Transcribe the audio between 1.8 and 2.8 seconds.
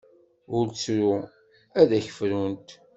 akk frunt.